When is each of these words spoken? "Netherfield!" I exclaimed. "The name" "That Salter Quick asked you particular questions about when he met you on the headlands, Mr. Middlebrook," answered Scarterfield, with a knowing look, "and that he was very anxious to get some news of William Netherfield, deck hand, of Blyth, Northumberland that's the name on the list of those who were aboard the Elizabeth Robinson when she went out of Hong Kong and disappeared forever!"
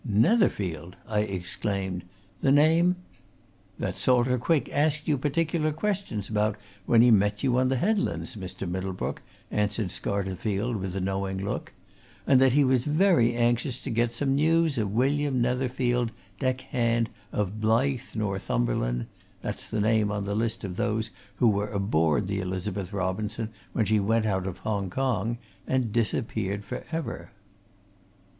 "Netherfield!" 0.03 0.95
I 1.07 1.19
exclaimed. 1.19 2.05
"The 2.41 2.51
name" 2.51 2.95
"That 3.77 3.97
Salter 3.97 4.39
Quick 4.39 4.67
asked 4.73 5.07
you 5.07 5.15
particular 5.15 5.71
questions 5.71 6.27
about 6.27 6.55
when 6.87 7.03
he 7.03 7.11
met 7.11 7.43
you 7.43 7.59
on 7.59 7.69
the 7.69 7.75
headlands, 7.75 8.35
Mr. 8.35 8.67
Middlebrook," 8.67 9.21
answered 9.51 9.89
Scarterfield, 9.89 10.77
with 10.79 10.95
a 10.95 10.99
knowing 11.01 11.45
look, 11.45 11.73
"and 12.25 12.41
that 12.41 12.53
he 12.53 12.63
was 12.63 12.83
very 12.83 13.35
anxious 13.35 13.77
to 13.81 13.91
get 13.91 14.11
some 14.11 14.33
news 14.33 14.79
of 14.79 14.89
William 14.91 15.39
Netherfield, 15.39 16.11
deck 16.39 16.61
hand, 16.61 17.11
of 17.31 17.61
Blyth, 17.61 18.15
Northumberland 18.15 19.05
that's 19.43 19.69
the 19.69 19.79
name 19.81 20.09
on 20.11 20.25
the 20.25 20.33
list 20.33 20.63
of 20.63 20.77
those 20.77 21.11
who 21.35 21.47
were 21.47 21.69
aboard 21.69 22.25
the 22.25 22.39
Elizabeth 22.39 22.91
Robinson 22.91 23.49
when 23.73 23.85
she 23.85 23.99
went 23.99 24.25
out 24.25 24.47
of 24.47 24.57
Hong 24.65 24.89
Kong 24.89 25.37
and 25.67 25.91
disappeared 25.91 26.65
forever!" 26.65 27.29